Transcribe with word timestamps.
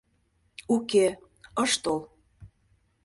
Уке, 0.75 1.05
ыш 1.63 1.71
тол. 1.83 1.99